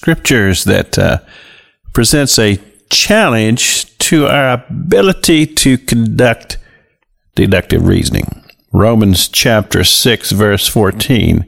[0.00, 1.18] scriptures that uh,
[1.92, 2.58] presents a
[2.88, 6.56] challenge to our ability to conduct
[7.34, 8.24] deductive reasoning.
[8.72, 11.44] Romans chapter 6, verse 14.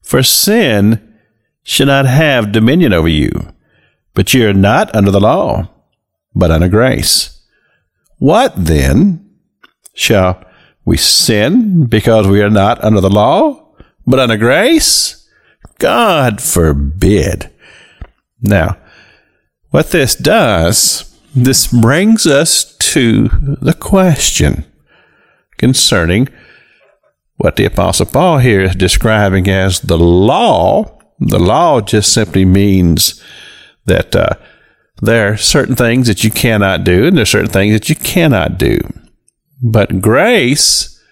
[0.00, 1.18] For sin
[1.64, 3.32] should not have dominion over you,
[4.14, 5.68] but you are not under the law,
[6.36, 7.42] but under grace.
[8.18, 9.28] What then?
[9.92, 10.40] Shall
[10.84, 13.74] we sin because we are not under the law,
[14.06, 15.28] but under grace?
[15.78, 17.52] God forbid.
[18.40, 18.78] Now,
[19.70, 23.28] what this does, this brings us to
[23.60, 24.64] the question
[25.58, 26.28] concerning
[27.36, 30.98] what the Apostle Paul here is describing as the law.
[31.18, 33.22] The law just simply means
[33.84, 34.34] that uh,
[35.02, 37.96] there are certain things that you cannot do, and there are certain things that you
[37.96, 38.78] cannot do.
[39.62, 41.02] But grace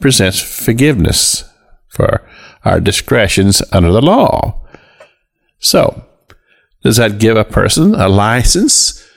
[0.00, 1.44] presents forgiveness
[1.88, 2.28] for
[2.64, 4.66] our discretions under the law.
[5.58, 6.04] So,
[6.82, 9.08] does that give a person a license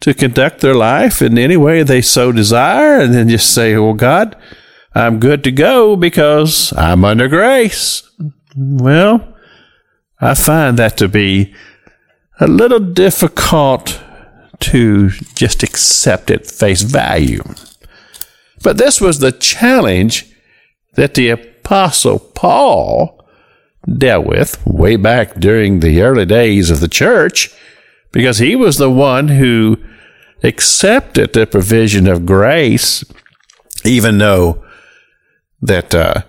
[0.00, 3.94] to conduct their life in any way they so desire and then just say, well,
[3.94, 4.36] God,
[4.94, 8.08] I'm good to go because I'm under grace?
[8.56, 9.36] Well,
[10.20, 11.54] I find that to be
[12.40, 14.00] a little difficult
[14.60, 17.42] to just accept at face value.
[18.62, 20.26] But this was the challenge
[20.94, 23.17] that the Apostle Paul
[23.96, 27.50] dealt with way back during the early days of the church
[28.12, 29.78] because he was the one who
[30.42, 33.04] accepted the provision of grace,
[33.84, 34.64] even though
[35.60, 36.22] that uh,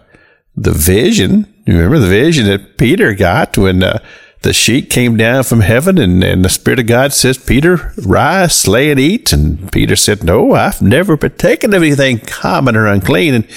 [0.55, 3.99] the vision, remember the vision that Peter got when uh,
[4.41, 8.55] the sheet came down from heaven and, and the Spirit of God says, Peter, rise,
[8.55, 9.33] slay and eat.
[9.33, 13.33] And Peter said, No, I've never partaken of anything common or unclean.
[13.33, 13.47] And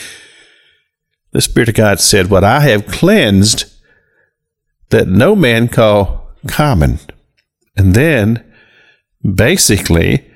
[1.31, 3.72] the Spirit of God said, What I have cleansed,
[4.93, 6.99] that no man call common.
[7.77, 8.45] And then
[9.23, 10.31] basically,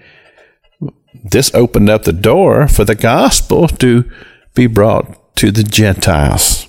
[1.30, 4.10] this opened up the door for the gospel to
[4.54, 6.66] be brought to the Gentiles,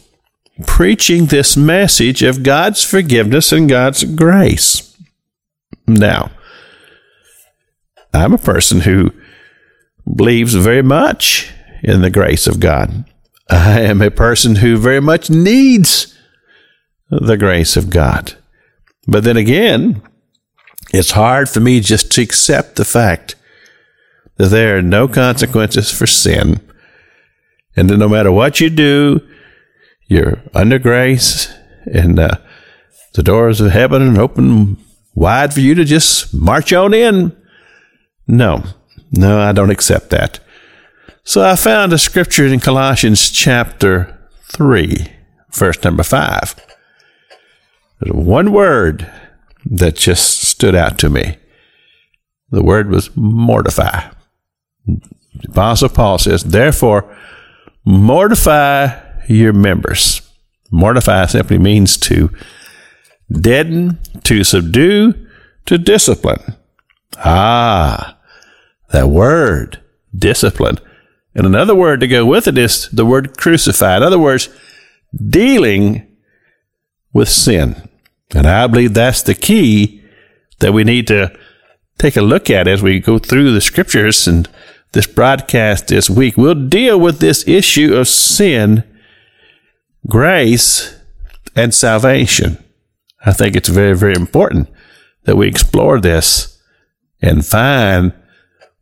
[0.66, 4.96] preaching this message of God's forgiveness and God's grace.
[5.88, 6.32] Now,
[8.14, 9.14] I'm a person who
[10.14, 11.52] believes very much
[11.84, 13.06] in the grace of God.
[13.50, 16.17] I am a person who very much needs
[17.10, 18.34] the grace of God.
[19.08, 20.02] But then again,
[20.92, 23.36] it's hard for me just to accept the fact
[24.36, 26.60] that there are no consequences for sin,
[27.76, 29.22] and that no matter what you do,
[30.08, 31.54] you're under grace,
[31.92, 32.38] and uh,
[33.14, 34.78] the doors of heaven are open
[35.16, 37.36] wide for you to just march on in.
[38.28, 38.64] No,
[39.12, 40.40] no, I don't accept that.
[41.24, 44.18] So I found a scripture in Colossians chapter
[44.54, 45.12] 3,
[45.52, 46.67] verse number 5.
[48.00, 49.12] There's one word
[49.66, 51.38] that just stood out to me.
[52.52, 54.10] The word was mortify.
[54.86, 57.16] The Apostle Paul says, therefore,
[57.86, 60.22] mortify your members.
[60.72, 62.30] Mortify simply means to
[63.32, 65.14] deaden, to subdue,
[65.66, 66.56] to discipline.
[67.18, 68.18] Ah,
[68.92, 69.82] that word,
[70.16, 70.80] discipline.
[71.36, 73.98] And another word to go with it is the word crucify.
[73.98, 74.50] In other words,
[75.16, 76.07] dealing
[77.18, 77.90] with sin.
[78.36, 80.04] And I believe that's the key
[80.60, 81.36] that we need to
[81.98, 84.48] take a look at as we go through the scriptures and
[84.92, 86.38] this broadcast this week.
[86.38, 88.84] We'll deal with this issue of sin,
[90.06, 90.96] grace,
[91.56, 92.64] and salvation.
[93.26, 94.70] I think it's very, very important
[95.24, 96.62] that we explore this
[97.20, 98.14] and find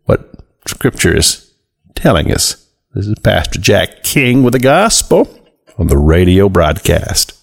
[0.03, 1.53] what scripture is
[1.95, 2.69] telling us.
[2.93, 5.39] This is Pastor Jack King with the gospel
[5.77, 7.33] on the radio broadcast.